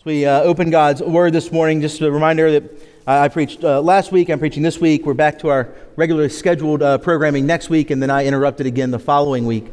[0.00, 3.82] As we uh, open God's Word this morning, just a reminder that I preached uh,
[3.82, 5.04] last week, I'm preaching this week.
[5.04, 8.92] We're back to our regularly scheduled uh, programming next week, and then I interrupted again
[8.92, 9.66] the following week.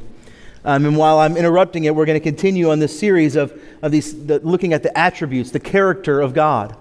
[0.66, 3.94] Um, and while I'm interrupting it, we're going to continue on this series of, of
[3.94, 6.76] these, the, looking at the attributes, the character of God.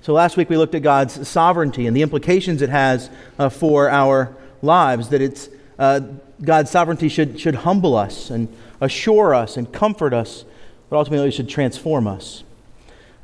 [0.00, 3.88] So last week we looked at God's sovereignty and the implications it has uh, for
[3.88, 5.48] our lives, that it's,
[5.78, 6.00] uh,
[6.42, 10.44] God's sovereignty should, should humble us and assure us and comfort us,
[10.90, 12.42] but ultimately should transform us.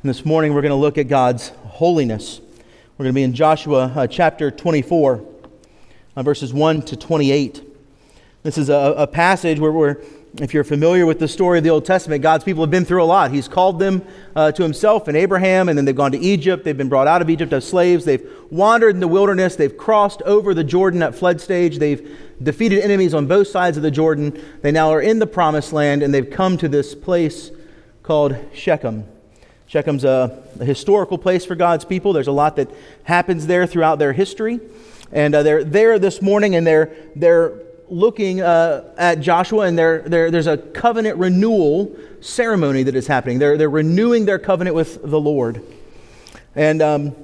[0.03, 2.41] And this morning we're going to look at God's holiness.
[2.97, 5.23] We're going to be in Joshua uh, chapter 24,
[6.15, 7.61] uh, verses 1 to 28.
[8.41, 9.97] This is a, a passage where we're,
[10.41, 13.03] if you're familiar with the story of the Old Testament, God's people have been through
[13.03, 13.29] a lot.
[13.29, 14.01] He's called them
[14.35, 16.63] uh, to himself and Abraham, and then they've gone to Egypt.
[16.63, 18.03] They've been brought out of Egypt as slaves.
[18.03, 19.55] They've wandered in the wilderness.
[19.55, 21.77] They've crossed over the Jordan at flood stage.
[21.77, 24.43] They've defeated enemies on both sides of the Jordan.
[24.63, 27.51] They now are in the promised land, and they've come to this place
[28.01, 29.05] called Shechem.
[29.71, 32.11] Shechem's a, a, historical place for God's people.
[32.11, 32.69] There's a lot that
[33.03, 34.59] happens there throughout their history.
[35.13, 40.01] And uh, they're there this morning and they're, they're looking uh, at Joshua, and they're,
[40.01, 43.39] they're, there's a covenant renewal ceremony that is happening.
[43.39, 45.61] They're, they're renewing their covenant with the Lord.
[46.55, 47.15] And um,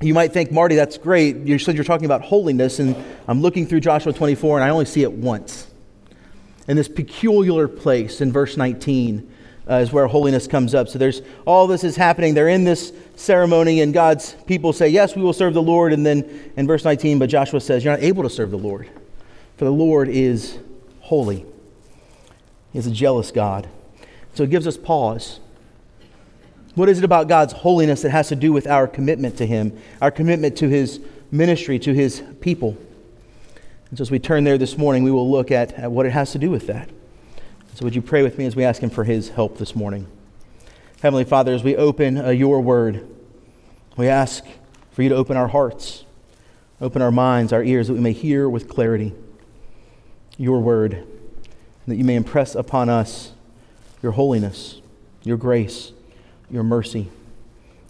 [0.00, 1.36] you might think, Marty, that's great.
[1.36, 4.84] You said you're talking about holiness, and I'm looking through Joshua 24, and I only
[4.84, 5.68] see it once.
[6.68, 9.29] In this peculiar place in verse 19
[9.70, 10.88] uh, is where holiness comes up.
[10.88, 12.34] So there's all this is happening.
[12.34, 15.92] They're in this ceremony, and God's people say, Yes, we will serve the Lord.
[15.92, 18.88] And then in verse 19, but Joshua says, You're not able to serve the Lord,
[19.56, 20.58] for the Lord is
[21.00, 21.46] holy.
[22.72, 23.68] He is a jealous God.
[24.34, 25.38] So it gives us pause.
[26.74, 29.78] What is it about God's holiness that has to do with our commitment to Him,
[30.00, 32.76] our commitment to His ministry, to His people?
[33.90, 36.10] And so as we turn there this morning, we will look at, at what it
[36.10, 36.88] has to do with that.
[37.74, 40.06] So, would you pray with me as we ask Him for His help this morning?
[41.02, 43.08] Heavenly Father, as we open uh, your word,
[43.96, 44.44] we ask
[44.90, 46.04] for you to open our hearts,
[46.80, 49.14] open our minds, our ears, that we may hear with clarity
[50.36, 51.06] your word, and
[51.86, 53.32] that you may impress upon us
[54.02, 54.80] your holiness,
[55.22, 55.92] your grace,
[56.50, 57.08] your mercy,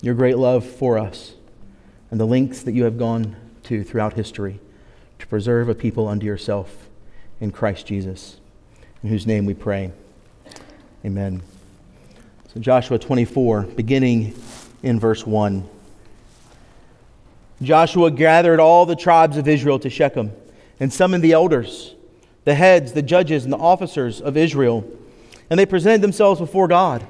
[0.03, 1.34] your great love for us,
[2.10, 3.34] and the lengths that you have gone
[3.65, 4.60] to throughout history
[5.19, 6.88] to preserve a people unto yourself
[7.41, 8.40] in Christ Jesus
[9.03, 9.93] in whose name we pray.
[11.05, 11.43] Amen.
[12.53, 14.34] So, Joshua 24, beginning
[14.83, 15.69] in verse 1.
[17.62, 20.33] Joshua gathered all the tribes of Israel to Shechem
[20.78, 21.94] and summoned the elders,
[22.44, 24.91] the heads, the judges, and the officers of Israel.
[25.50, 27.06] And they presented themselves before God.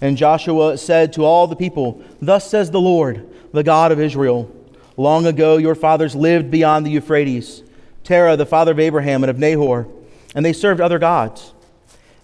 [0.00, 4.50] And Joshua said to all the people, Thus says the Lord, the God of Israel
[4.96, 7.62] Long ago your fathers lived beyond the Euphrates,
[8.04, 9.88] Terah, the father of Abraham and of Nahor
[10.34, 11.52] and they served other gods.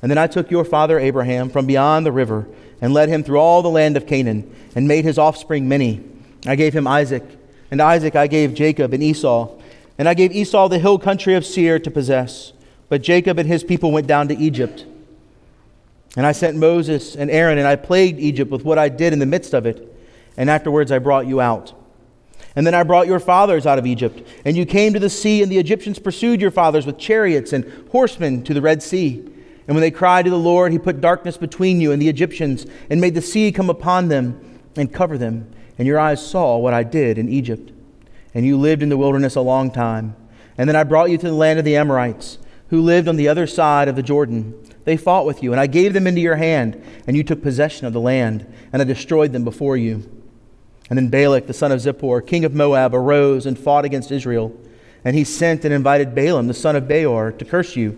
[0.03, 2.47] And then I took your father Abraham from beyond the river
[2.81, 6.03] and led him through all the land of Canaan and made his offspring many.
[6.47, 7.25] I gave him Isaac,
[7.71, 9.57] and Isaac I gave Jacob and Esau.
[9.99, 12.55] And I gave Esau the hill country of Seir to possess.
[12.89, 14.87] But Jacob and his people went down to Egypt.
[16.17, 19.19] And I sent Moses and Aaron, and I plagued Egypt with what I did in
[19.19, 19.95] the midst of it.
[20.37, 21.75] And afterwards I brought you out.
[22.57, 25.43] And then I brought your fathers out of Egypt, and you came to the sea,
[25.43, 29.25] and the Egyptians pursued your fathers with chariots and horsemen to the Red Sea.
[29.69, 32.67] And when they cried to the Lord, he put darkness between you and the Egyptians,
[32.89, 35.49] and made the sea come upon them and cover them.
[35.79, 37.71] And your eyes saw what I did in Egypt.
[38.35, 40.17] And you lived in the wilderness a long time.
[40.59, 42.39] And then I brought you to the land of the Amorites,
[42.71, 44.55] who lived on the other side of the Jordan.
[44.85, 47.87] They fought with you, and I gave them into your hand, and you took possession
[47.87, 50.20] of the land, and I destroyed them before you.
[50.91, 54.53] And then Balak, the son of Zippor, king of Moab, arose and fought against Israel.
[55.05, 57.97] And he sent and invited Balaam, the son of Beor, to curse you.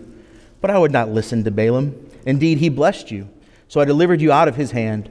[0.61, 2.09] But I would not listen to Balaam.
[2.25, 3.27] Indeed, he blessed you.
[3.67, 5.09] So I delivered you out of his hand.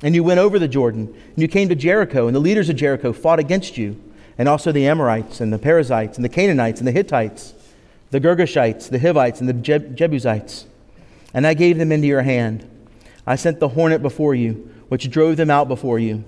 [0.00, 2.76] And you went over the Jordan, and you came to Jericho, and the leaders of
[2.76, 4.00] Jericho fought against you,
[4.38, 7.54] and also the Amorites, and the Perizzites, and the Canaanites, and the Hittites,
[8.10, 10.66] the Girgashites, the Hivites, and the Jebusites.
[11.32, 12.68] And I gave them into your hand.
[13.26, 16.24] I sent the hornet before you, which drove them out before you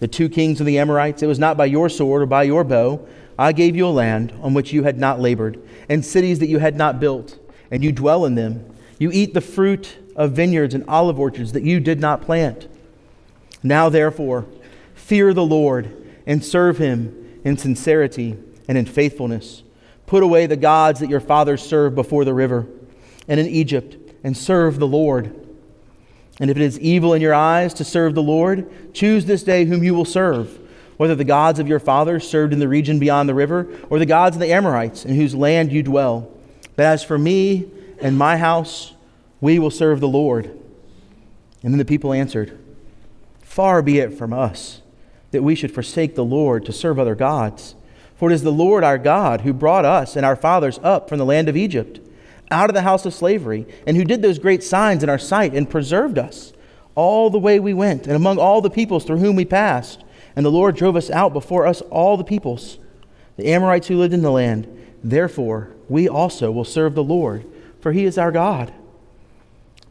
[0.00, 1.22] the two kings of the Amorites.
[1.22, 3.06] It was not by your sword or by your bow.
[3.38, 6.58] I gave you a land on which you had not labored, and cities that you
[6.58, 7.38] had not built,
[7.70, 8.66] and you dwell in them.
[8.98, 12.68] You eat the fruit of vineyards and olive orchards that you did not plant.
[13.62, 14.46] Now, therefore,
[14.94, 18.36] fear the Lord and serve him in sincerity
[18.68, 19.62] and in faithfulness.
[20.06, 22.66] Put away the gods that your fathers served before the river
[23.26, 25.34] and in Egypt, and serve the Lord.
[26.40, 29.66] And if it is evil in your eyes to serve the Lord, choose this day
[29.66, 30.58] whom you will serve,
[30.96, 34.06] whether the gods of your fathers served in the region beyond the river, or the
[34.06, 36.32] gods of the Amorites in whose land you dwell.
[36.76, 37.70] But as for me
[38.00, 38.94] and my house,
[39.40, 40.46] we will serve the Lord.
[41.62, 42.58] And then the people answered,
[43.42, 44.80] Far be it from us
[45.30, 47.74] that we should forsake the Lord to serve other gods.
[48.16, 51.18] For it is the Lord our God who brought us and our fathers up from
[51.18, 52.00] the land of Egypt,
[52.50, 55.54] out of the house of slavery, and who did those great signs in our sight
[55.54, 56.52] and preserved us
[56.94, 60.02] all the way we went and among all the peoples through whom we passed.
[60.36, 62.78] And the Lord drove us out before us all the peoples,
[63.36, 64.66] the Amorites who lived in the land.
[65.02, 67.44] Therefore, we also will serve the Lord,
[67.80, 68.72] for he is our God.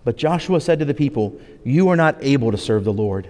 [0.03, 3.27] But Joshua said to the people, You are not able to serve the Lord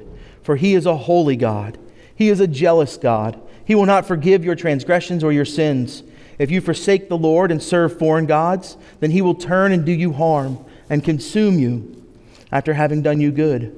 [0.50, 1.78] for he is a holy God.
[2.16, 3.40] He is a jealous God.
[3.66, 6.02] He will not forgive your transgressions or your sins.
[6.40, 9.92] If you forsake the Lord and serve foreign gods, then he will turn and do
[9.92, 12.04] you harm and consume you
[12.52, 13.76] after having done you good.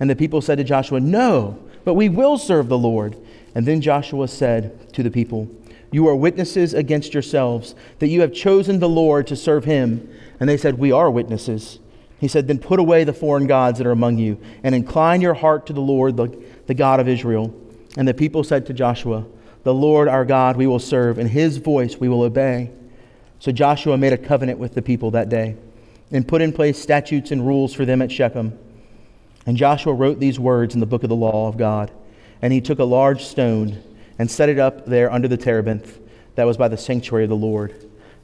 [0.00, 3.16] And the people said to Joshua, No, but we will serve the Lord.
[3.54, 5.50] And then Joshua said to the people,
[5.90, 10.08] You are witnesses against yourselves that you have chosen the Lord to serve him.
[10.40, 11.80] And they said, We are witnesses.
[12.18, 15.34] He said, Then put away the foreign gods that are among you, and incline your
[15.34, 17.52] heart to the Lord, the, the God of Israel.
[17.96, 19.26] And the people said to Joshua,
[19.64, 22.70] The Lord our God we will serve, and his voice we will obey.
[23.38, 25.56] So Joshua made a covenant with the people that day,
[26.10, 28.58] and put in place statutes and rules for them at Shechem.
[29.46, 31.90] And Joshua wrote these words in the book of the law of God.
[32.40, 33.82] And he took a large stone
[34.18, 36.00] and set it up there under the terebinth
[36.34, 37.74] that was by the sanctuary of the Lord.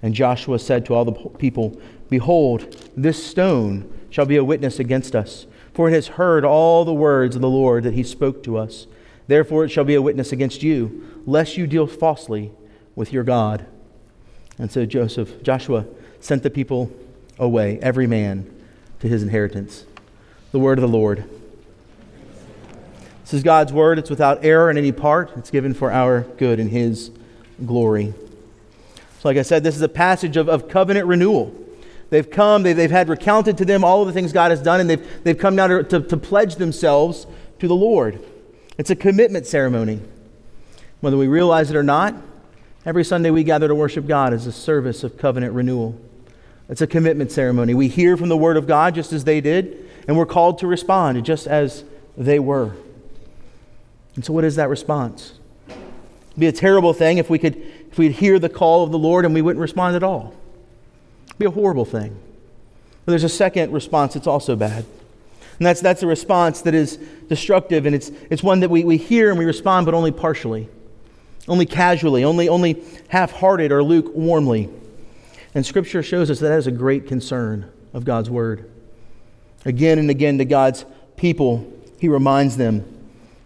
[0.02, 5.14] And Joshua said to all the people, Behold, this stone shall be a witness against
[5.14, 8.56] us, for it has heard all the words of the Lord that he spoke to
[8.56, 8.86] us.
[9.28, 12.50] Therefore it shall be a witness against you, lest you deal falsely
[12.96, 13.66] with your God.
[14.58, 15.86] And so Joseph, Joshua
[16.18, 16.90] sent the people
[17.38, 18.50] away, every man
[19.00, 19.84] to his inheritance.
[20.50, 21.24] The word of the Lord.
[23.22, 23.98] This is God's word.
[23.98, 25.30] It's without error in any part.
[25.36, 27.10] It's given for our good and his
[27.64, 28.14] glory.
[29.20, 31.54] So, like I said, this is a passage of, of covenant renewal.
[32.08, 34.80] They've come, they, they've had recounted to them all of the things God has done,
[34.80, 37.26] and they've, they've come now to, to, to pledge themselves
[37.58, 38.18] to the Lord.
[38.78, 40.00] It's a commitment ceremony.
[41.00, 42.14] Whether we realize it or not,
[42.86, 46.00] every Sunday we gather to worship God is a service of covenant renewal.
[46.68, 47.74] It's a commitment ceremony.
[47.74, 50.66] We hear from the Word of God just as they did, and we're called to
[50.66, 51.84] respond just as
[52.16, 52.72] they were.
[54.14, 55.34] And so, what is that response?
[55.68, 57.56] It'd be a terrible thing if we could
[57.90, 60.34] if we'd hear the call of the Lord and we wouldn't respond at all
[61.26, 62.18] It'd be a horrible thing.
[63.04, 64.84] But there's a second response that's also bad.
[65.58, 68.96] And that's, that's a response that is destructive, and it's, it's one that we, we
[68.96, 70.68] hear and we respond, but only partially,
[71.48, 74.72] only casually, only, only half hearted or lukewarmly.
[75.54, 78.70] And Scripture shows us that, that is a great concern of God's Word.
[79.64, 80.84] Again and again to God's
[81.16, 82.84] people, He reminds them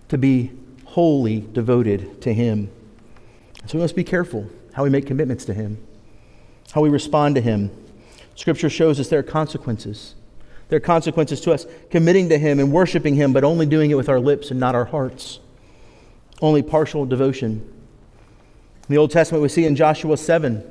[0.09, 0.51] to be
[0.85, 2.71] wholly devoted to Him.
[3.67, 5.79] So we must be careful how we make commitments to Him,
[6.73, 7.71] how we respond to Him.
[8.35, 10.15] Scripture shows us there are consequences.
[10.73, 13.95] There are consequences to us committing to Him and worshiping Him, but only doing it
[13.95, 15.39] with our lips and not our hearts.
[16.41, 17.61] Only partial devotion.
[18.89, 20.65] In the Old Testament, we see in Joshua 7,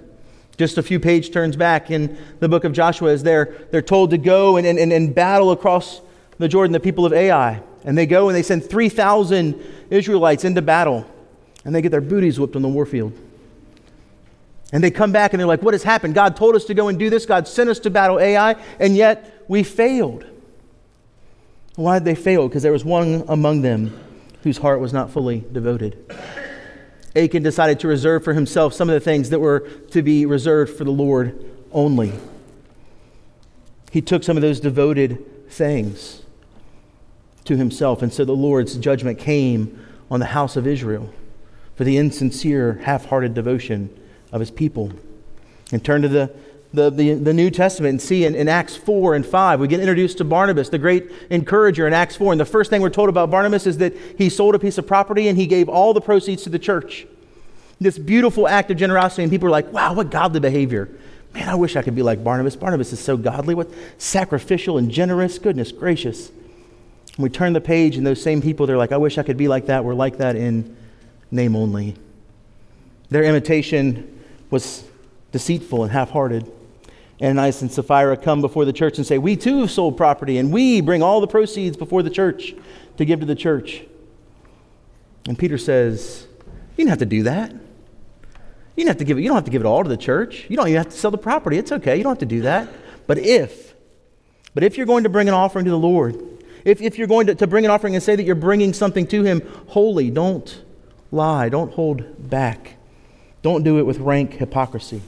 [0.57, 4.09] just a few page turns back in the book of Joshua, as they're, they're told
[4.09, 6.01] to go and, and, and battle across
[6.39, 7.62] the Jordan, the people of Ai.
[7.83, 11.06] And they go and they send 3,000 Israelites into battle,
[11.63, 13.13] and they get their booties whipped on the warfield.
[14.72, 16.14] And they come back and they're like, What has happened?
[16.14, 17.26] God told us to go and do this.
[17.26, 20.26] God sent us to battle Ai, and yet we failed.
[21.76, 22.48] Why did they fail?
[22.48, 23.98] Because there was one among them
[24.44, 25.98] whose heart was not fully devoted.
[27.16, 29.62] Achan decided to reserve for himself some of the things that were
[29.92, 32.13] to be reserved for the Lord only.
[33.92, 36.24] He took some of those devoted things
[37.44, 41.10] to himself, and so the Lord's judgment came on the house of Israel
[41.75, 43.90] for the insincere, half hearted devotion
[44.32, 44.92] of his people.
[45.72, 46.32] And turn to the,
[46.74, 49.80] the, the, the New Testament and see in, in, Acts 4 and 5, we get
[49.80, 52.34] introduced to Barnabas, the great encourager in Acts 4.
[52.34, 54.88] And the first thing we're told about Barnabas is that he sold a piece of
[54.88, 57.06] property and he gave all the proceeds to the church.
[57.80, 60.90] This beautiful act of generosity, and people are like, wow, what godly behavior.
[61.34, 62.56] Man, I wish I could be like Barnabas.
[62.56, 65.40] Barnabas is so godly, what sacrificial and generous.
[65.40, 66.30] Goodness gracious.
[66.30, 69.38] And we turn the page, and those same people, they're like, I wish I could
[69.38, 69.84] be like that.
[69.84, 70.78] We're like that in
[71.32, 71.96] name only.
[73.10, 74.21] Their imitation
[74.51, 74.84] was
[75.31, 76.51] deceitful and half hearted.
[77.22, 80.51] Ananias and Sapphira come before the church and say, We too have sold property, and
[80.51, 82.53] we bring all the proceeds before the church
[82.98, 83.84] to give to the church.
[85.27, 86.27] And Peter says,
[86.75, 87.51] You don't have to do that.
[88.75, 89.98] You don't have to give it, you don't have to give it all to the
[89.98, 90.46] church.
[90.50, 91.58] You don't even have to sell the property.
[91.58, 91.98] It's okay.
[91.98, 92.70] You don't have to do that.
[93.05, 93.75] But if,
[94.53, 96.20] but if you're going to bring an offering to the Lord,
[96.65, 99.05] if, if you're going to, to bring an offering and say that you're bringing something
[99.08, 100.63] to Him holy, don't
[101.12, 101.50] lie.
[101.50, 102.77] Don't hold back.
[103.41, 105.01] Don't do it with rank hypocrisy.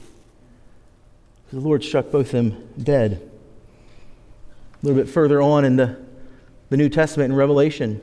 [1.52, 3.30] The Lord struck both them dead.
[4.82, 5.96] A little bit further on in the,
[6.68, 8.00] the New Testament in Revelation,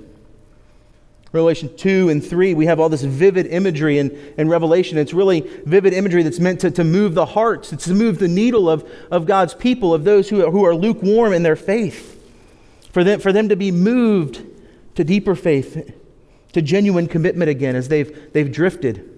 [1.33, 4.97] Revelation 2 and 3, we have all this vivid imagery in, in Revelation.
[4.97, 8.27] It's really vivid imagery that's meant to, to move the hearts, it's to move the
[8.27, 12.21] needle of, of God's people, of those who are, who are lukewarm in their faith,
[12.91, 14.45] for them, for them to be moved
[14.95, 15.93] to deeper faith,
[16.51, 19.10] to genuine commitment again as they've, they've drifted.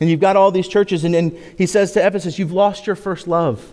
[0.00, 2.96] And you've got all these churches, and, and he says to Ephesus, You've lost your
[2.96, 3.72] first love.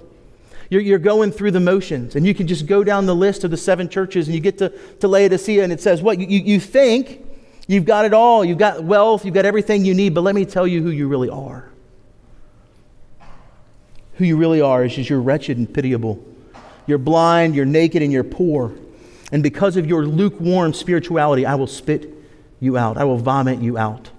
[0.70, 3.52] You're, you're going through the motions, and you can just go down the list of
[3.52, 6.20] the seven churches, and you get to, to Laodicea, and it says, What?
[6.20, 7.26] You, you think
[7.68, 8.46] You've got it all.
[8.46, 9.26] You've got wealth.
[9.26, 10.14] You've got everything you need.
[10.14, 11.70] But let me tell you who you really are.
[14.18, 16.24] Who you really are is just you're wretched and pitiable.
[16.88, 18.74] You're blind, you're naked, and you're poor.
[19.32, 22.14] And because of your lukewarm spirituality, I will spit
[22.60, 22.98] you out.
[22.98, 24.12] I will vomit you out.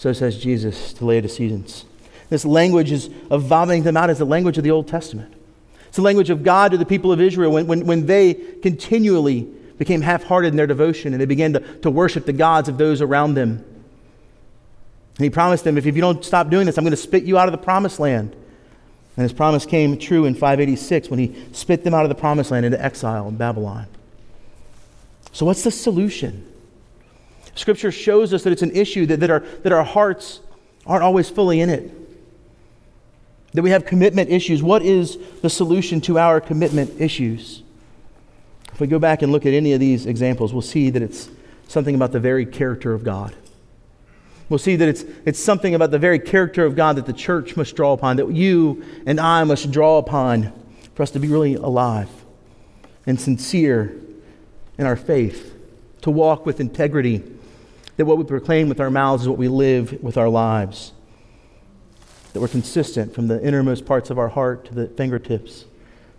[0.00, 1.84] So says Jesus to Laodiceans.
[2.30, 5.30] This language is, of vomiting them out is the language of the Old Testament.
[5.88, 9.42] It's the language of God to the people of Israel when, when, when they continually
[9.76, 12.78] became half hearted in their devotion and they began to, to worship the gods of
[12.78, 13.62] those around them.
[15.18, 17.24] And he promised them, if, if you don't stop doing this, I'm going to spit
[17.24, 18.34] you out of the promised land.
[19.18, 22.50] And his promise came true in 586 when he spit them out of the promised
[22.50, 23.86] land into exile in Babylon.
[25.32, 26.49] So, what's the solution?
[27.60, 30.40] Scripture shows us that it's an issue that, that, our, that our hearts
[30.86, 31.92] aren't always fully in it,
[33.52, 34.62] that we have commitment issues.
[34.62, 37.62] What is the solution to our commitment issues?
[38.72, 41.28] If we go back and look at any of these examples, we'll see that it's
[41.68, 43.34] something about the very character of God.
[44.48, 47.58] We'll see that it's, it's something about the very character of God that the church
[47.58, 50.50] must draw upon, that you and I must draw upon
[50.94, 52.08] for us to be really alive
[53.06, 53.94] and sincere
[54.78, 55.54] in our faith,
[56.00, 57.22] to walk with integrity,
[58.00, 60.94] that what we proclaim with our mouths is what we live with our lives,
[62.32, 65.66] that we're consistent from the innermost parts of our heart to the fingertips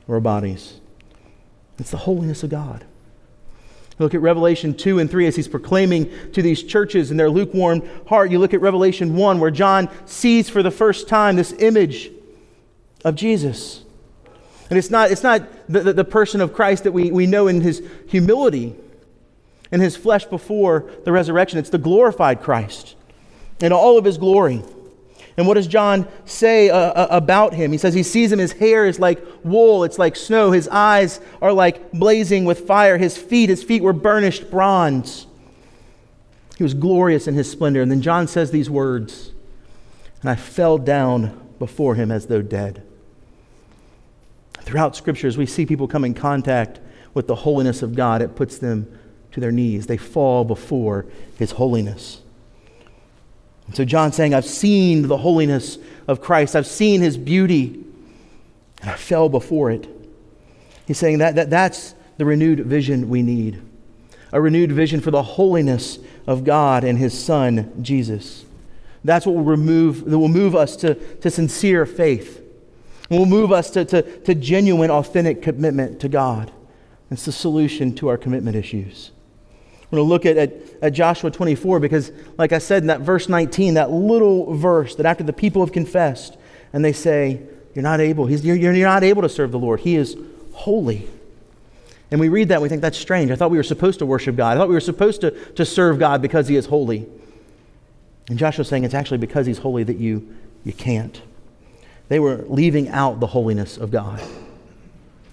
[0.04, 0.80] of our bodies.
[1.80, 2.86] It's the holiness of God.
[3.98, 7.82] Look at Revelation 2 and 3 as he's proclaiming to these churches in their lukewarm
[8.08, 8.30] heart.
[8.30, 12.12] You look at Revelation 1 where John sees for the first time this image
[13.04, 13.84] of Jesus.
[14.70, 17.48] And it's not, it's not the, the, the person of Christ that we, we know
[17.48, 18.76] in his humility
[19.72, 21.60] and his flesh before the resurrection.
[21.60, 22.96] It's the glorified Christ
[23.60, 24.64] in all of his glory.
[25.38, 27.72] And what does John say uh, uh, about him?
[27.72, 30.52] He says he sees him, his hair is like wool, it's like snow.
[30.52, 32.98] His eyes are like blazing with fire.
[32.98, 35.26] His feet, his feet were burnished bronze.
[36.58, 37.82] He was glorious in his splendor.
[37.82, 39.32] And then John says these words
[40.22, 42.84] And I fell down before him as though dead.
[44.60, 46.80] Throughout scriptures, we see people come in contact
[47.14, 48.22] with the holiness of God.
[48.22, 49.00] It puts them
[49.32, 51.06] to their knees, they fall before
[51.38, 52.22] his holiness.
[53.68, 57.84] And so John's saying, I've seen the holiness of Christ, I've seen his beauty,
[58.82, 59.88] and I fell before it.
[60.86, 63.62] He's saying that, that that's the renewed vision we need
[64.32, 68.46] a renewed vision for the holiness of God and his Son, Jesus.
[69.04, 72.38] That's what will remove, that will move us to, to sincere faith.
[73.10, 76.52] It will move us to, to, to genuine, authentic commitment to God.
[77.10, 79.12] It's the solution to our commitment issues.
[79.92, 83.28] Going to look at, at, at, Joshua 24 because, like I said in that verse
[83.28, 86.38] 19, that little verse that after the people have confessed
[86.72, 87.42] and they say,
[87.76, 89.82] You're not able, he's, you're, you're not able to serve the Lord.
[89.82, 90.16] He is
[90.54, 91.10] holy.
[92.10, 93.32] And we read that and we think that's strange.
[93.32, 94.56] I thought we were supposed to worship God.
[94.56, 97.06] I thought we were supposed to, to serve God because he is holy.
[98.30, 101.22] And Joshua's saying it's actually because he's holy that you, you can't.
[102.08, 104.22] They were leaving out the holiness of God.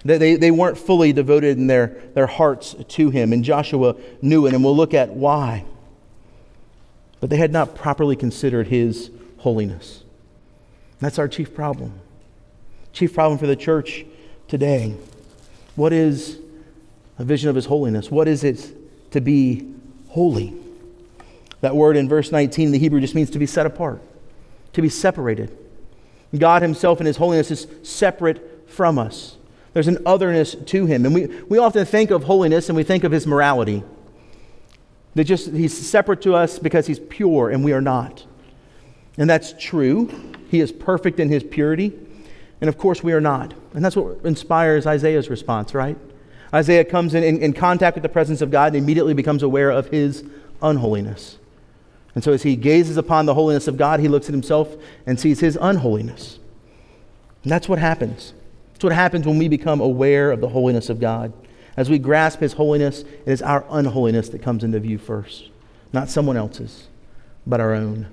[0.08, 4.54] They, they, weren't fully devoted in their, their hearts to him, and Joshua knew it,
[4.54, 5.66] and we'll look at why.
[7.20, 10.04] But they had not properly considered his holiness.
[10.98, 11.92] That's our chief problem.
[12.94, 14.06] Chief problem for the church
[14.48, 14.96] today.
[15.76, 16.38] What is
[17.18, 18.10] a vision of his holiness?
[18.10, 19.74] What is it to be
[20.08, 20.54] holy?
[21.60, 24.00] That word in verse 19 in the Hebrew just means to be set apart,
[24.72, 25.54] to be separated.
[26.36, 29.36] God himself in his holiness is separate from us.
[29.72, 31.04] There's an otherness to him.
[31.04, 33.82] And we, we often think of holiness and we think of his morality.
[35.14, 38.24] That just he's separate to us because he's pure and we are not.
[39.16, 40.10] And that's true.
[40.48, 41.92] He is perfect in his purity.
[42.60, 43.54] And of course, we are not.
[43.74, 45.98] And that's what inspires Isaiah's response, right?
[46.52, 49.70] Isaiah comes in, in, in contact with the presence of God and immediately becomes aware
[49.70, 50.24] of his
[50.62, 51.38] unholiness.
[52.14, 54.74] And so, as he gazes upon the holiness of God, he looks at himself
[55.06, 56.38] and sees his unholiness.
[57.42, 58.32] And that's what happens.
[58.78, 61.32] That's what happens when we become aware of the holiness of God.
[61.76, 65.50] As we grasp His holiness, it is our unholiness that comes into view first,
[65.92, 66.86] not someone else's,
[67.44, 68.06] but our own.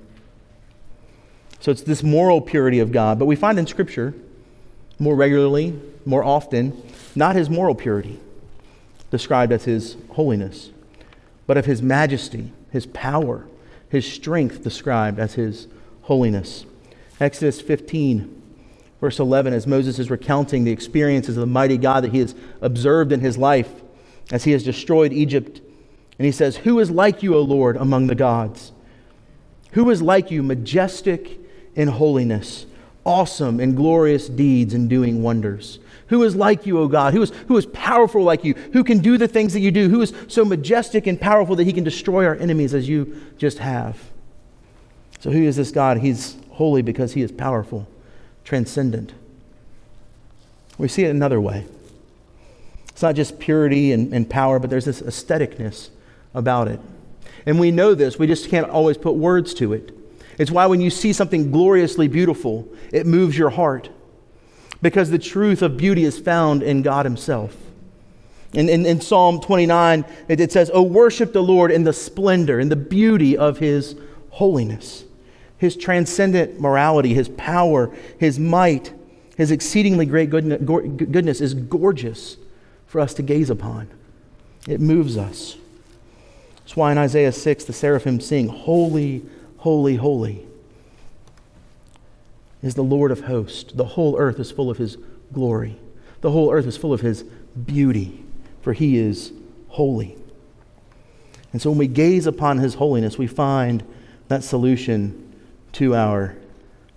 [1.60, 3.20] So it's this moral purity of God.
[3.20, 4.16] But we find in Scripture
[4.98, 6.82] more regularly, more often,
[7.16, 8.20] not His moral purity
[9.12, 10.72] described as His holiness.
[11.46, 13.46] but of his majesty, his power,
[13.90, 15.68] his strength described as his
[16.02, 16.66] holiness.
[17.20, 18.42] Exodus 15,
[19.06, 22.34] verse 11, as Moses is recounting the experiences of the mighty God that he has
[22.60, 23.84] observed in his life
[24.32, 25.62] as he has destroyed Egypt.
[26.18, 28.72] And he says, Who is like you, O Lord, among the gods?
[29.74, 31.40] Who is like you, majestic
[31.76, 32.66] in holiness,
[33.04, 35.78] awesome in glorious deeds and doing wonders?
[36.08, 37.14] Who is like you, O God?
[37.14, 38.56] Who is, who is powerful like you?
[38.74, 39.88] Who can do the things that you do?
[39.88, 43.60] Who is so majestic and powerful that he can destroy our enemies as you just
[43.60, 44.00] have?
[45.20, 46.00] So, who is this God?
[46.00, 47.88] He's holy because he is powerful,
[48.46, 49.14] transcendent.
[50.78, 51.66] We see it another way.
[52.90, 55.90] It's not just purity and, and power, but there's this aestheticness
[56.34, 56.80] about it.
[57.46, 59.92] And we know this, we just can't always put words to it.
[60.38, 63.90] It's why when you see something gloriously beautiful, it moves your heart
[64.82, 67.56] because the truth of beauty is found in God Himself.
[68.54, 72.60] In, in, in Psalm 29, it, it says, Oh, worship the Lord in the splendor
[72.60, 73.96] and the beauty of His
[74.30, 75.05] holiness,
[75.58, 78.94] His transcendent morality, His power, His might,
[79.38, 82.38] His exceedingly great goodness is gorgeous
[82.88, 83.90] for us to gaze upon.
[84.68, 85.58] It moves us.
[86.58, 89.24] That's why in Isaiah 6, the seraphim sing, Holy,
[89.58, 90.48] holy, holy
[92.64, 93.72] is the Lord of hosts.
[93.72, 94.98] The whole earth is full of his
[95.32, 95.78] glory.
[96.22, 98.24] The whole earth is full of his beauty,
[98.62, 99.32] for he is
[99.68, 100.18] holy.
[101.54, 103.84] And so when we gaze upon his holiness, we find
[104.28, 105.25] that solution
[105.76, 106.36] to our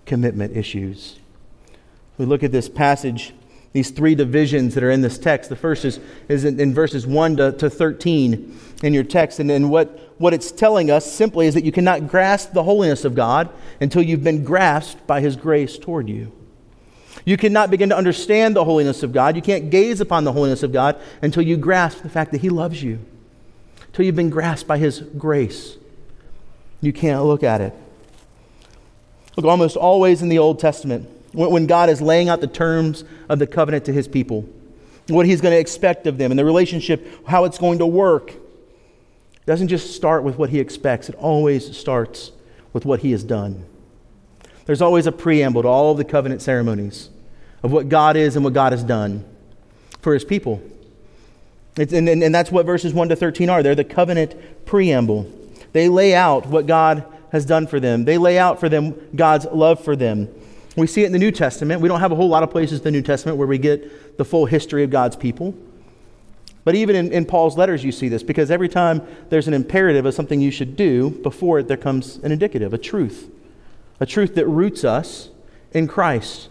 [0.05, 1.19] commitment issues.
[2.17, 3.33] We look at this passage,
[3.73, 5.49] these three divisions that are in this text.
[5.49, 9.39] The first is, is in, in verses 1 to, to 13 in your text.
[9.39, 13.03] And, and what, what it's telling us simply is that you cannot grasp the holiness
[13.03, 13.49] of God
[13.81, 16.31] until you've been grasped by His grace toward you.
[17.25, 19.35] You cannot begin to understand the holiness of God.
[19.35, 22.49] You can't gaze upon the holiness of God until you grasp the fact that He
[22.49, 22.99] loves you,
[23.87, 25.75] until you've been grasped by His grace.
[26.79, 27.73] You can't look at it.
[29.39, 33.39] Look, almost always in the Old Testament, when God is laying out the terms of
[33.39, 34.45] the covenant to His people,
[35.07, 38.33] what He's going to expect of them, and the relationship, how it's going to work,
[39.45, 42.33] doesn't just start with what he expects, it always starts
[42.73, 43.65] with what he has done.
[44.65, 47.09] There's always a preamble to all of the covenant ceremonies
[47.63, 49.23] of what God is and what God has done
[50.01, 50.61] for his people.
[51.77, 53.63] And, and, and that's what verses 1 to 13 are.
[53.63, 55.31] They're the covenant preamble.
[55.71, 59.45] They lay out what God has done for them, they lay out for them God's
[59.45, 60.29] love for them.
[60.75, 61.81] We see it in the New Testament.
[61.81, 64.17] We don't have a whole lot of places in the New Testament where we get
[64.17, 65.53] the full history of God's people.
[66.63, 70.05] But even in, in, Paul's letters, you see this because every time there's an imperative
[70.05, 73.29] of something you should do, before it there comes an indicative, a truth,
[73.99, 75.29] a truth that roots us
[75.71, 76.49] in Christ.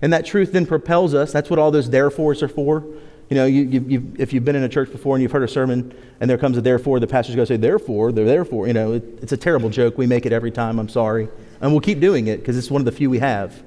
[0.00, 1.32] And that truth then propels us.
[1.32, 2.84] That's what all those therefores are for.
[3.28, 5.48] You know, you, you, if you've been in a church before and you've heard a
[5.48, 8.68] sermon and there comes a therefore, the pastor's going to say, therefore, they're therefore.
[8.68, 9.98] You know, it, it's a terrible joke.
[9.98, 10.78] We make it every time.
[10.78, 11.28] I'm sorry.
[11.60, 13.62] And we'll keep doing it because it's one of the few we have.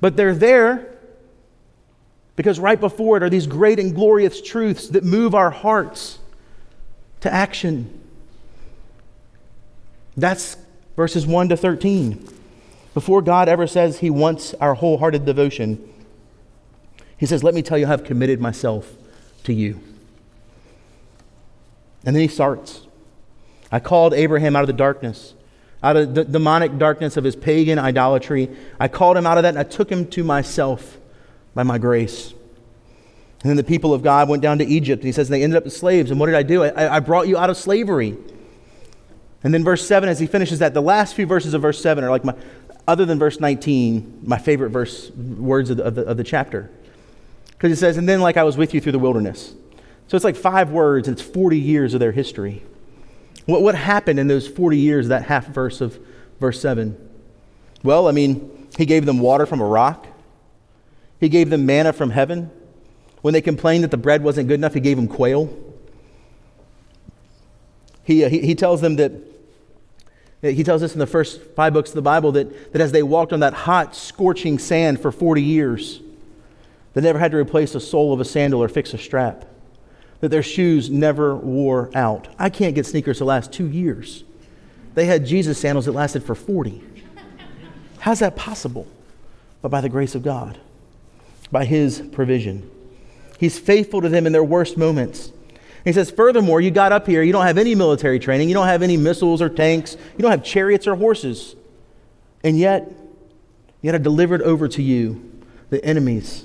[0.00, 0.98] But they're there
[2.36, 6.18] because right before it are these great and glorious truths that move our hearts
[7.20, 8.00] to action.
[10.16, 10.56] That's
[10.96, 12.28] verses 1 to 13.
[12.92, 15.93] Before God ever says he wants our wholehearted devotion,
[17.18, 18.90] he says, Let me tell you, I've committed myself
[19.44, 19.80] to you.
[22.04, 22.86] And then he starts.
[23.72, 25.34] I called Abraham out of the darkness,
[25.82, 28.50] out of the demonic darkness of his pagan idolatry.
[28.78, 30.98] I called him out of that and I took him to myself
[31.54, 32.32] by my grace.
[33.42, 35.58] And then the people of God went down to Egypt, and he says they ended
[35.58, 36.10] up as slaves.
[36.10, 36.64] And what did I do?
[36.64, 38.16] I, I brought you out of slavery.
[39.42, 42.02] And then verse 7, as he finishes that, the last few verses of verse 7
[42.02, 42.34] are like my,
[42.88, 46.70] other than verse 19, my favorite verse, words of the, of the, of the chapter.
[47.64, 49.54] Because it says, and then like I was with you through the wilderness.
[50.08, 52.62] So it's like five words, and it's 40 years of their history.
[53.46, 55.98] What, what happened in those 40 years, that half verse of
[56.38, 56.94] verse 7?
[57.82, 60.06] Well, I mean, he gave them water from a rock.
[61.18, 62.50] He gave them manna from heaven.
[63.22, 65.48] When they complained that the bread wasn't good enough, he gave them quail.
[68.02, 69.12] He, uh, he, he tells them that,
[70.42, 73.02] he tells us in the first five books of the Bible that, that as they
[73.02, 76.02] walked on that hot, scorching sand for 40 years,
[76.94, 79.44] they never had to replace the sole of a sandal or fix a strap,
[80.20, 82.28] that their shoes never wore out.
[82.38, 84.24] I can't get sneakers to last two years.
[84.94, 86.82] They had Jesus sandals that lasted for 40.
[87.98, 88.86] How's that possible?
[89.60, 90.58] But by the grace of God
[91.54, 92.68] by his provision.
[93.38, 95.32] He's faithful to them in their worst moments.
[95.84, 98.66] He says, Furthermore, you got up here, you don't have any military training, you don't
[98.66, 101.54] have any missiles or tanks, you don't have chariots or horses.
[102.42, 102.92] And yet,
[103.82, 105.30] yet I delivered over to you
[105.70, 106.44] the enemies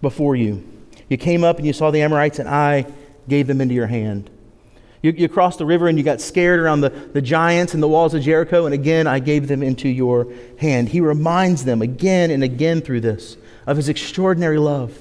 [0.00, 0.66] before you.
[1.08, 2.86] You came up and you saw the Amorites, and I
[3.28, 4.30] gave them into your hand.
[5.02, 7.88] You, you crossed the river and you got scared around the, the giants and the
[7.88, 10.88] walls of Jericho, and again I gave them into your hand.
[10.88, 14.98] He reminds them again and again through this of his extraordinary love.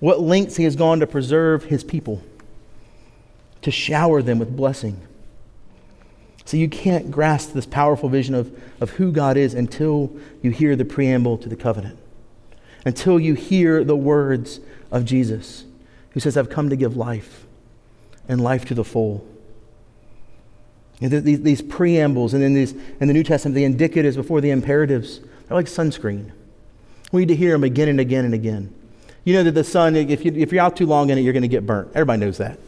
[0.00, 2.22] What lengths he has gone to preserve his people,
[3.62, 5.00] to shower them with blessing.
[6.44, 10.10] So you can't grasp this powerful vision of, of who God is until
[10.42, 11.96] you hear the preamble to the covenant,
[12.84, 15.64] until you hear the words of Jesus,
[16.10, 17.46] who says, I've come to give life
[18.28, 19.26] and life to the full.
[21.00, 25.18] These, these, preambles and then these, in the New Testament, the indicatives before the imperatives,
[25.18, 26.30] they're like sunscreen.
[27.10, 28.72] We need to hear them again and again and again.
[29.24, 31.32] You know that the sun, if, you, if you're out too long in it, you're
[31.32, 31.88] going to get burnt.
[31.94, 32.58] Everybody knows that.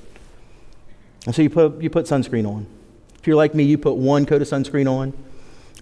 [1.26, 2.66] And so you put, you put sunscreen on.
[3.18, 5.12] If you're like me, you put one coat of sunscreen on,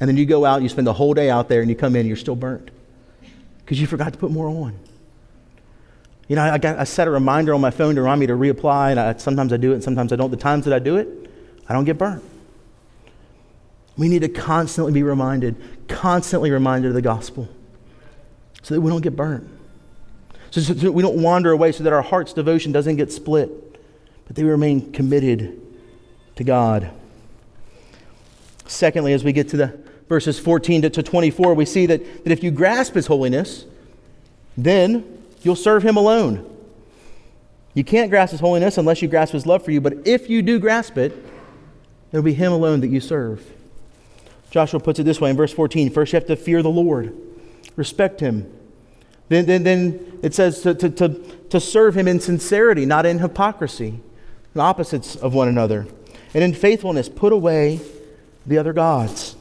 [0.01, 1.97] and then you go out, you spend the whole day out there, and you come
[1.97, 2.71] in, you're still burnt
[3.64, 4.79] because you forgot to put more on.
[6.29, 8.35] You know, I, got, I set a reminder on my phone to remind me to
[8.35, 10.31] reapply, and I, sometimes I do it, and sometimes I don't.
[10.31, 11.09] The times that I do it,
[11.68, 12.22] I don't get burnt.
[13.96, 15.57] We need to constantly be reminded,
[15.88, 17.48] constantly reminded of the gospel
[18.62, 19.48] so that we don't get burnt.
[20.51, 23.51] So, so, so we don't wander away, so that our heart's devotion doesn't get split,
[24.27, 25.61] but they remain committed
[26.37, 26.90] to God.
[28.66, 29.82] Secondly, as we get to the
[30.12, 33.64] verses 14 to, to 24, we see that, that if you grasp his holiness,
[34.57, 36.48] then You'll serve him alone.
[37.75, 40.42] You can't grasp his holiness unless you grasp his love for you, but if you
[40.42, 41.12] do grasp it,
[42.12, 43.44] it'll be him alone that you serve.
[44.51, 47.16] Joshua puts it this way in verse 14 First, you have to fear the Lord,
[47.77, 48.53] respect him.
[49.29, 51.09] Then, then, then it says to, to, to,
[51.48, 54.01] to serve him in sincerity, not in hypocrisy,
[54.53, 55.87] the opposites of one another.
[56.35, 57.81] And in faithfulness, put away
[58.46, 59.37] the other gods.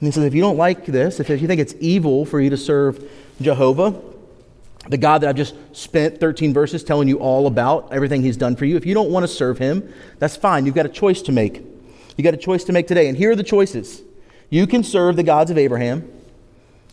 [0.00, 2.50] And he says, if you don't like this, if you think it's evil for you
[2.50, 4.00] to serve Jehovah,
[4.88, 8.56] the God that I've just spent 13 verses telling you all about, everything He's done
[8.56, 10.66] for you, if you don't want to serve Him, that's fine.
[10.66, 11.62] You've got a choice to make.
[12.16, 13.08] You've got a choice to make today.
[13.08, 14.02] And here are the choices
[14.50, 16.10] you can serve the gods of Abraham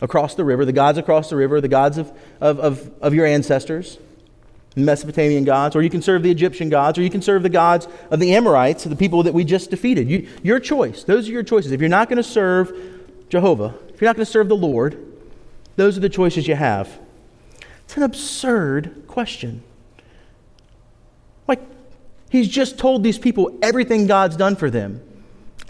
[0.02, 3.26] across the river, the gods across the river, the gods of, of, of, of your
[3.26, 3.98] ancestors,
[4.76, 7.88] Mesopotamian gods, or you can serve the Egyptian gods, or you can serve the gods
[8.12, 10.10] of the Amorites, the people that we just defeated.
[10.10, 11.06] You, your choice.
[11.06, 11.72] Those are your choices.
[11.72, 12.95] If you're not going to serve
[13.30, 15.14] Jehovah, if you're not going to serve the Lord,
[15.76, 17.00] those are the choices you have.
[17.86, 19.64] It's an absurd question.
[21.48, 21.62] Like,
[22.30, 25.02] he's just told these people everything God's done for them,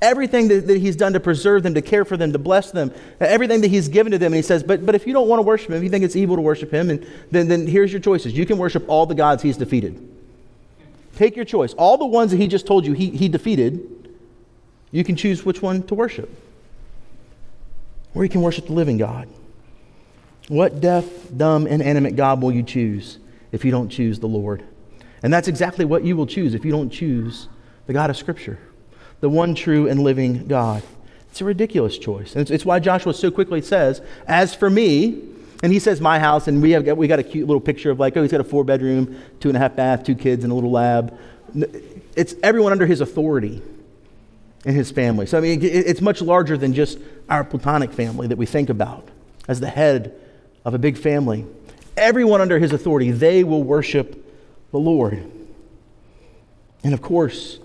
[0.01, 2.93] everything that, that, he's done to preserve them, to care for them, to bless them,
[3.19, 4.27] everything that he's given to them.
[4.27, 6.05] And he says, but, but if you don't want to worship him, if you think
[6.05, 8.33] it's evil to worship him, and then, then here's your choices.
[8.33, 10.11] You can worship all the gods he's defeated.
[11.15, 11.73] Take your choice.
[11.73, 14.13] All the ones that he just told you he, he defeated,
[14.91, 16.29] you can choose which one to worship.
[18.15, 19.27] Or you can worship the living God.
[20.47, 23.19] What deaf, dumb, inanimate God will you choose
[23.51, 24.63] if you don't choose the Lord?
[25.21, 27.49] And that's exactly what you will choose if you don't choose
[27.87, 28.59] the God of Scripture,
[29.19, 30.81] the one true and living God.
[31.29, 32.33] It's a ridiculous choice.
[32.33, 35.21] And it's, it's why Joshua so quickly says, As for me,
[35.63, 37.91] and he says, My house, and we, have, got, we got a cute little picture
[37.91, 40.43] of like, oh, he's got a four bedroom, two and a half bath, two kids,
[40.43, 41.17] and a little lab.
[42.15, 43.61] It's everyone under his authority
[44.65, 45.27] in his family.
[45.27, 46.97] So, I mean, it's much larger than just
[47.29, 49.07] our platonic family that we think about
[49.47, 50.19] as the head
[50.65, 51.45] of a big family.
[51.95, 54.25] Everyone under his authority, they will worship
[54.71, 55.31] the Lord.
[56.83, 57.59] And of course,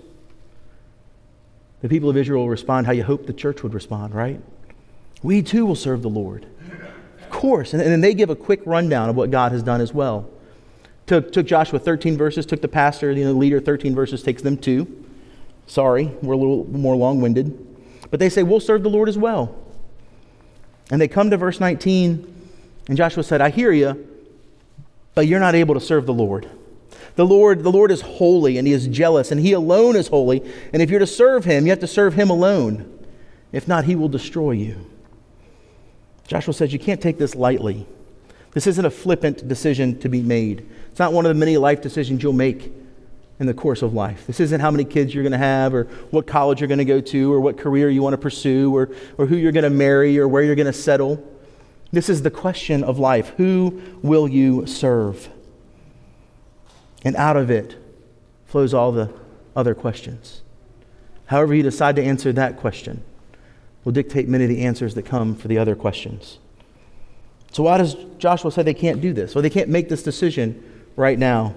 [1.81, 4.39] the people of Israel will respond how you hope the church would respond, right?
[5.23, 6.45] We too will serve the Lord.
[7.19, 7.73] Of course.
[7.73, 10.29] And, then they give a quick rundown of what God has done as well.
[11.07, 14.43] Took, took Joshua 13 verses, took the pastor, you know, the leader 13 verses, takes
[14.43, 15.01] them two.
[15.71, 17.65] Sorry, we're a little more long winded.
[18.09, 19.57] But they say, We'll serve the Lord as well.
[20.91, 22.27] And they come to verse 19
[22.89, 24.05] and Joshua said, I hear you,
[25.15, 26.49] but you're not able to serve the Lord.
[27.15, 30.43] The Lord, the Lord is holy and he is jealous, and he alone is holy.
[30.73, 32.99] And if you're to serve him, you have to serve him alone.
[33.53, 34.91] If not, he will destroy you.
[36.27, 37.87] Joshua says, You can't take this lightly.
[38.51, 40.69] This isn't a flippant decision to be made.
[40.89, 42.73] It's not one of the many life decisions you'll make
[43.41, 44.27] in the course of life.
[44.27, 46.85] This isn't how many kids you're going to have, or what college you're going to
[46.85, 49.71] go to, or what career you want to pursue, or, or who you're going to
[49.71, 51.27] marry, or where you're going to settle.
[51.91, 53.29] This is the question of life.
[53.37, 55.27] Who will you serve?
[57.03, 57.75] And out of it
[58.45, 59.11] flows all the
[59.55, 60.43] other questions.
[61.25, 63.03] However, you decide to answer that question
[63.83, 66.37] will dictate many of the answers that come for the other questions.
[67.51, 69.33] So, why does Joshua say they can't do this?
[69.33, 71.55] Well, they can't make this decision right now.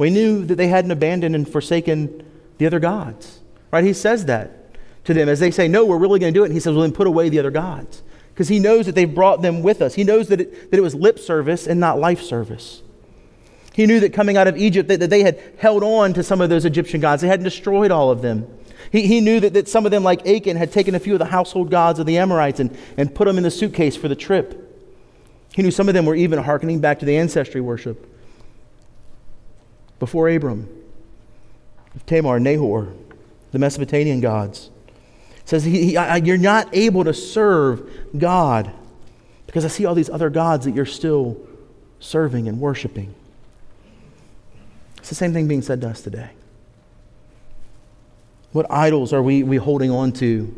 [0.00, 2.24] We knew that they hadn't abandoned and forsaken
[2.56, 3.84] the other gods, right?
[3.84, 6.46] He says that to them as they say, No, we're really going to do it.
[6.46, 9.14] And he says, Well, then put away the other gods because he knows that they've
[9.14, 9.92] brought them with us.
[9.92, 12.80] He knows that it, that it was lip service and not life service.
[13.74, 16.40] He knew that coming out of Egypt, that, that they had held on to some
[16.40, 17.20] of those Egyptian gods.
[17.20, 18.46] They hadn't destroyed all of them.
[18.90, 21.18] He, he knew that, that some of them, like Achan, had taken a few of
[21.18, 24.16] the household gods of the Amorites and, and put them in the suitcase for the
[24.16, 24.66] trip.
[25.54, 28.09] He knew some of them were even hearkening back to the ancestry worship
[30.00, 30.68] before Abram,
[32.06, 32.88] Tamar, Nahor,
[33.52, 34.70] the Mesopotamian gods.
[35.36, 38.72] It says, he, he, I, You're not able to serve God
[39.46, 41.36] because I see all these other gods that you're still
[42.00, 43.14] serving and worshiping.
[44.98, 46.30] It's the same thing being said to us today.
[48.52, 50.54] What idols are we, we holding on to?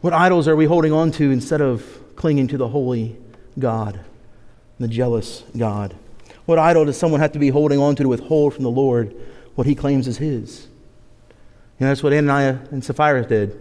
[0.00, 1.84] What idols are we holding on to instead of
[2.16, 3.16] clinging to the holy
[3.58, 4.00] God,
[4.78, 5.94] the jealous God?
[6.46, 9.14] What idol does someone have to be holding on to to withhold from the Lord
[9.56, 10.66] what he claims is his?
[11.78, 13.60] You know, that's what Ananias and Sapphira did.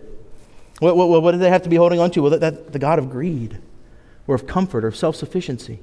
[0.79, 2.21] What, what, what did they have to be holding on to?
[2.21, 3.59] Well, that, that, the God of greed,
[4.27, 5.79] or of comfort, or of self sufficiency.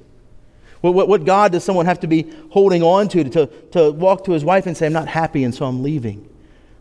[0.81, 4.25] What, what, what, God does someone have to be holding on to, to to walk
[4.25, 6.29] to his wife and say, I'm not happy, and so I'm leaving?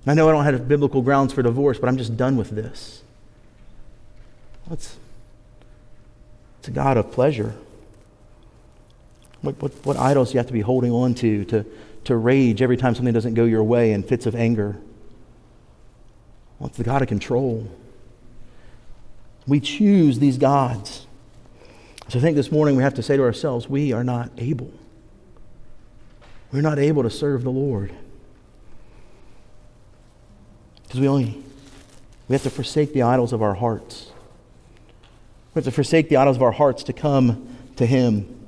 [0.02, 2.50] And I know I don't have biblical grounds for divorce, but I'm just done with
[2.50, 3.02] this.
[4.66, 4.96] What's
[6.62, 7.56] it's a God of pleasure.
[9.42, 11.66] What, what, what idols do you have to be holding on to, to
[12.04, 14.76] to rage every time something doesn't go your way in fits of anger?
[16.58, 17.70] Well, it's the God of control.
[19.46, 21.06] We choose these gods.
[22.08, 24.72] So I think this morning we have to say to ourselves, we are not able.
[26.52, 27.92] We're not able to serve the Lord.
[30.82, 31.42] Because we only
[32.28, 34.10] we have to forsake the idols of our hearts.
[35.54, 38.41] We have to forsake the idols of our hearts to come to Him.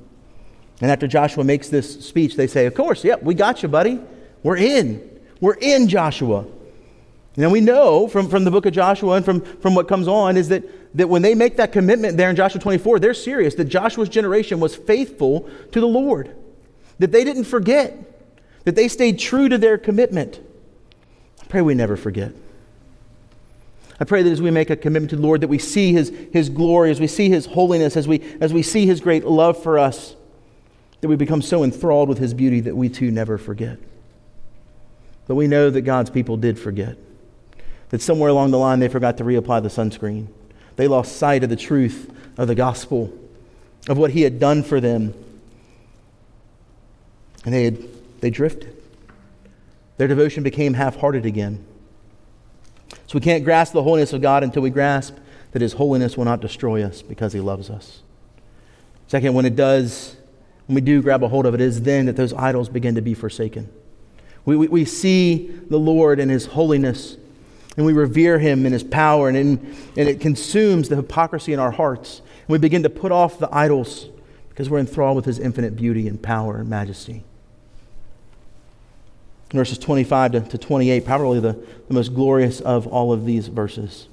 [0.81, 3.99] And after Joshua makes this speech, they say, Of course, yep, we got you, buddy.
[4.43, 5.21] We're in.
[5.39, 6.45] We're in, Joshua.
[7.37, 10.37] And we know from, from the book of Joshua and from, from what comes on
[10.37, 10.63] is that,
[10.97, 13.55] that when they make that commitment there in Joshua 24, they're serious.
[13.55, 16.33] That Joshua's generation was faithful to the Lord,
[16.99, 17.97] that they didn't forget,
[18.63, 20.39] that they stayed true to their commitment.
[21.41, 22.31] I pray we never forget.
[23.99, 26.09] I pray that as we make a commitment to the Lord, that we see his,
[26.31, 29.61] his glory, as we see his holiness, as we, as we see his great love
[29.61, 30.15] for us,
[31.01, 33.77] that we become so enthralled with his beauty that we too never forget.
[35.27, 36.97] But we know that God's people did forget
[37.89, 40.27] that somewhere along the line they forgot to reapply the sunscreen.
[40.75, 43.13] They lost sight of the truth of the gospel,
[43.87, 45.13] of what he had done for them.
[47.45, 47.77] And they, had,
[48.21, 48.75] they drifted.
[49.97, 51.63] Their devotion became half hearted again.
[53.07, 55.15] So we can't grasp the holiness of God until we grasp
[55.51, 58.01] that his holiness will not destroy us because he loves us.
[59.07, 60.17] Second, when it does,
[60.67, 62.95] when we do grab a hold of it, it is then that those idols begin
[62.95, 63.69] to be forsaken.
[64.45, 67.17] We, we, we see the Lord and his holiness
[67.77, 71.59] and we revere him in his power, and, in, and it consumes the hypocrisy in
[71.59, 72.19] our hearts.
[72.19, 74.07] And we begin to put off the idols
[74.49, 77.23] because we're enthralled with his infinite beauty and power and majesty.
[79.51, 81.53] Verses 25 to, to 28, probably the,
[81.87, 84.07] the most glorious of all of these verses.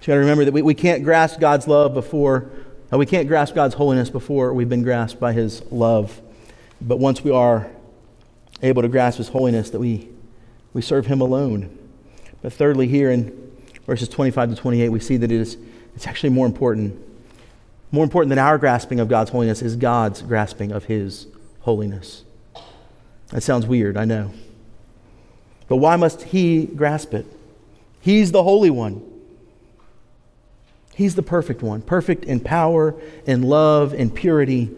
[0.00, 2.50] you got to remember that we, we can't grasp God's love before,
[2.98, 6.20] we can't grasp God's holiness before we've been grasped by his love.
[6.80, 7.70] But once we are
[8.62, 10.08] able to grasp his holiness, that we,
[10.72, 11.78] we serve him alone.
[12.42, 13.52] But thirdly, here in
[13.86, 15.56] verses 25 to 28, we see that it is,
[15.94, 17.00] it's actually more important.
[17.90, 21.26] More important than our grasping of God's holiness is God's grasping of his
[21.60, 22.24] holiness.
[23.28, 24.32] That sounds weird, I know.
[25.68, 27.26] But why must he grasp it?
[28.00, 29.02] He's the Holy One.
[30.94, 32.94] He's the perfect one, perfect in power,
[33.26, 34.70] in love, in purity.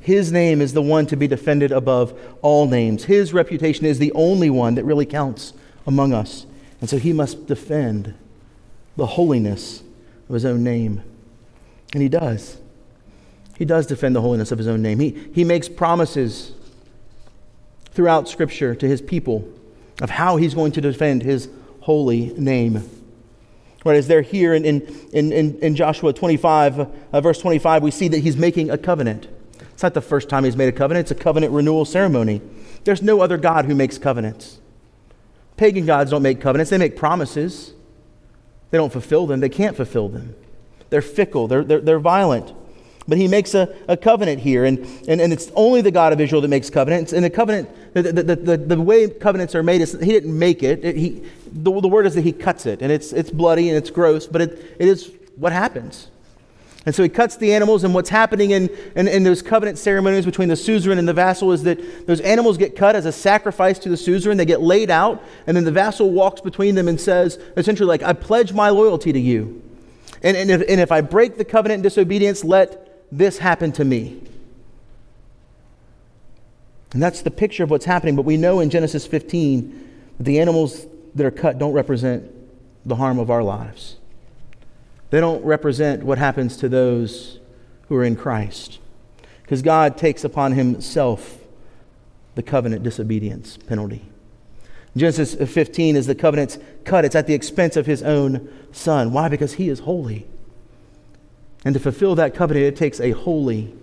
[0.00, 3.04] His name is the one to be defended above all names.
[3.04, 5.54] His reputation is the only one that really counts
[5.86, 6.46] among us.
[6.80, 8.14] And so he must defend
[8.96, 9.82] the holiness
[10.28, 11.02] of his own name.
[11.92, 12.58] And he does.
[13.56, 14.98] He does defend the holiness of his own name.
[14.98, 16.52] He, he makes promises
[17.92, 19.48] throughout Scripture to his people
[20.00, 21.48] of how he's going to defend his
[21.80, 22.88] holy name.
[23.84, 26.78] Right, as they're here in, in, in, in Joshua 25,
[27.12, 29.26] uh, verse 25, we see that he's making a covenant.
[29.72, 32.40] It's not the first time he's made a covenant, it's a covenant renewal ceremony.
[32.84, 34.60] There's no other God who makes covenants.
[35.56, 37.74] Pagan gods don't make covenants, they make promises.
[38.70, 40.34] They don't fulfill them, they can't fulfill them.
[40.90, 42.54] They're fickle, they're, they're, they're violent.
[43.08, 46.20] But he makes a, a covenant here, and, and, and it's only the God of
[46.20, 47.12] Israel that makes covenants.
[47.12, 50.62] And the covenant, the, the, the, the way covenants are made is he didn't make
[50.62, 50.84] it.
[50.84, 53.76] it he, the, the word is that he cuts it, and it's, it's bloody and
[53.76, 56.08] it's gross, but it, it is what happens.
[56.84, 60.24] And so he cuts the animals, and what's happening in, in, in, those covenant ceremonies
[60.24, 63.78] between the suzerain and the vassal is that those animals get cut as a sacrifice
[63.80, 64.36] to the suzerain.
[64.36, 68.02] They get laid out, and then the vassal walks between them and says, essentially, like,
[68.02, 69.62] I pledge my loyalty to you.
[70.22, 73.84] And, and, if, and if I break the covenant in disobedience, let this happen to
[73.84, 74.20] me.
[76.92, 78.16] And that's the picture of what's happening.
[78.16, 82.30] But we know in Genesis 15 that the animals that are cut don't represent
[82.84, 83.96] the harm of our lives.
[85.10, 87.38] They don't represent what happens to those
[87.88, 88.78] who are in Christ.
[89.42, 91.38] Because God takes upon himself
[92.34, 94.02] the covenant disobedience penalty.
[94.96, 97.04] Genesis 15 is the covenant's cut.
[97.04, 99.12] It's at the expense of his own son.
[99.12, 99.28] Why?
[99.28, 100.26] Because he is holy.
[101.64, 103.74] And to fulfill that covenant, it takes a holy,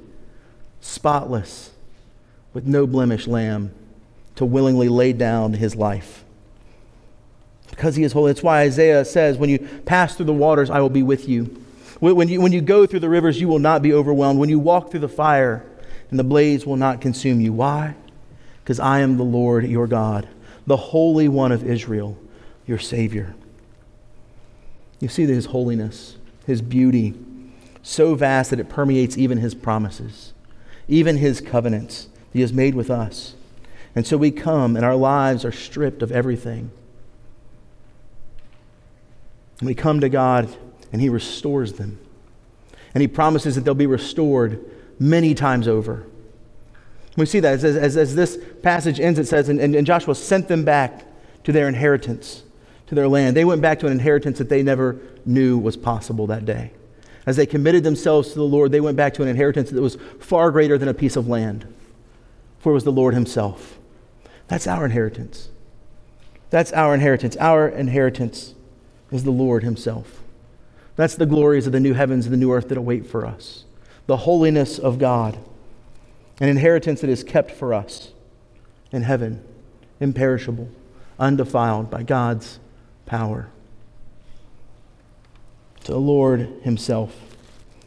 [0.81, 1.71] spotless,
[2.53, 3.71] with no blemish lamb
[4.35, 6.23] to willingly lay down his life.
[7.69, 8.31] Because he is holy.
[8.31, 11.63] That's why Isaiah says, When you pass through the waters, I will be with you.
[11.99, 14.39] When you, when you go through the rivers, you will not be overwhelmed.
[14.39, 15.65] When you walk through the fire,
[16.09, 17.53] and the blaze will not consume you.
[17.53, 17.95] Why?
[18.63, 20.27] Because I am the Lord your God,
[20.65, 22.17] the Holy One of Israel,
[22.65, 23.35] your Savior.
[24.99, 27.13] You see his holiness, his beauty,
[27.81, 30.33] so vast that it permeates even his promises,
[30.87, 33.35] even his covenants he has made with us.
[33.95, 36.71] And so we come, and our lives are stripped of everything.
[39.59, 40.55] And we come to God,
[40.91, 41.99] and He restores them.
[42.93, 44.63] And He promises that they'll be restored
[44.99, 46.05] many times over.
[47.17, 50.47] We see that as, as, as this passage ends, it says, and, and Joshua sent
[50.47, 51.03] them back
[51.43, 52.43] to their inheritance,
[52.87, 53.35] to their land.
[53.35, 56.71] They went back to an inheritance that they never knew was possible that day.
[57.25, 59.97] As they committed themselves to the Lord, they went back to an inheritance that was
[60.19, 61.65] far greater than a piece of land
[62.59, 63.79] for it was the Lord Himself.
[64.47, 65.49] That's our inheritance.
[66.49, 67.37] That's our inheritance.
[67.37, 68.55] Our inheritance
[69.11, 70.21] is the Lord Himself.
[70.95, 73.63] That's the glories of the new heavens and the new earth that await for us.
[74.07, 75.37] The holiness of God,
[76.39, 78.11] an inheritance that is kept for us
[78.91, 79.43] in heaven,
[79.99, 80.69] imperishable,
[81.19, 82.59] undefiled by God's
[83.05, 83.49] power.
[85.85, 87.15] To the Lord Himself,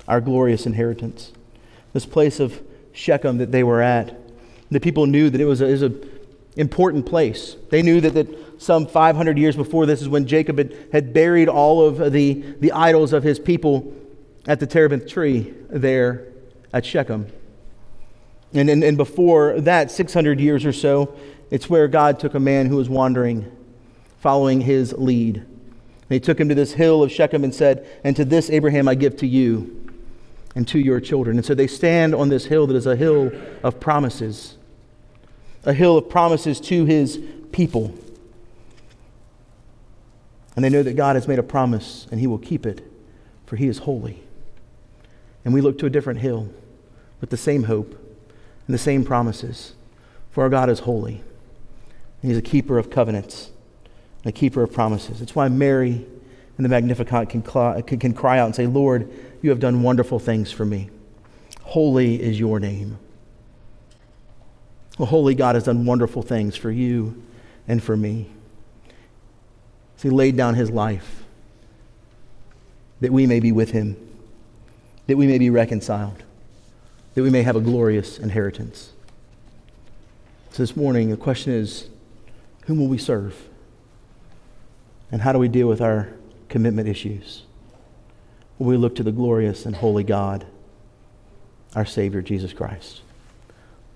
[0.06, 1.32] our glorious inheritance.
[1.92, 4.16] This place of Shechem that they were at
[4.74, 6.08] the people knew that it was an
[6.56, 7.56] important place.
[7.70, 11.48] They knew that, that some 500 years before this is when Jacob had, had buried
[11.48, 13.92] all of the, the idols of his people
[14.46, 16.28] at the terebinth tree there
[16.72, 17.26] at Shechem.
[18.54, 21.14] And, and, and before that, 600 years or so,
[21.50, 23.50] it's where God took a man who was wandering,
[24.20, 25.36] following his lead.
[25.36, 28.88] And he took him to this hill of Shechem and said, And to this Abraham
[28.88, 29.90] I give to you
[30.54, 31.38] and to your children.
[31.38, 33.32] And so they stand on this hill that is a hill
[33.62, 34.58] of promises
[35.64, 37.20] a hill of promises to his
[37.52, 37.94] people.
[40.54, 42.84] And they know that God has made a promise and he will keep it,
[43.46, 44.22] for he is holy.
[45.44, 46.52] And we look to a different hill
[47.20, 47.92] with the same hope
[48.66, 49.74] and the same promises,
[50.30, 51.22] for our God is holy.
[52.22, 53.50] And he's a keeper of covenants
[54.22, 55.20] and a keeper of promises.
[55.20, 56.06] It's why Mary
[56.56, 60.18] and the Magnificat can, can, can cry out and say, Lord, you have done wonderful
[60.18, 60.90] things for me.
[61.62, 62.98] Holy is your name.
[65.02, 67.20] Well, holy God has done wonderful things for you
[67.66, 68.30] and for me.
[70.00, 71.24] He laid down his life
[73.00, 73.96] that we may be with him,
[75.08, 76.22] that we may be reconciled,
[77.14, 78.92] that we may have a glorious inheritance.
[80.52, 81.88] So this morning, the question is
[82.66, 83.48] whom will we serve?
[85.10, 86.10] And how do we deal with our
[86.48, 87.42] commitment issues?
[88.56, 90.46] Will we look to the glorious and holy God,
[91.74, 93.00] our Savior, Jesus Christ?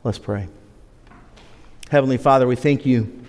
[0.03, 0.49] Let's pray.
[1.91, 3.25] Heavenly Father, we thank you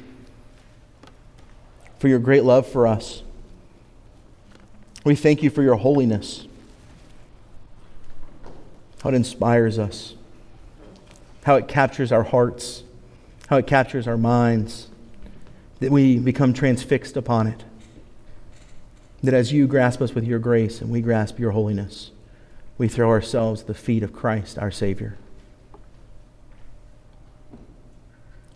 [2.00, 3.22] for your great love for us.
[5.06, 6.48] We thank you for your holiness,
[9.04, 10.16] how it inspires us,
[11.44, 12.82] how it captures our hearts,
[13.48, 14.88] how it captures our minds,
[15.80, 17.64] that we become transfixed upon it.
[19.22, 22.10] That as you grasp us with your grace and we grasp your holiness,
[22.80, 25.16] we throw ourselves at the feet of Christ, our Savior.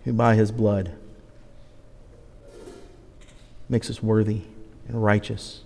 [0.06, 0.92] Who by his blood
[3.70, 4.42] makes us worthy
[4.88, 5.62] and righteous.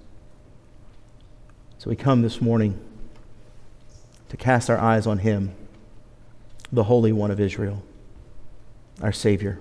[1.78, 2.80] So we come this morning
[4.30, 5.54] to cast our eyes on him,
[6.72, 7.84] the Holy One of Israel,
[9.02, 9.60] our Savior,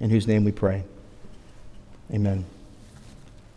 [0.00, 0.84] in whose name we pray.
[2.12, 2.44] Amen.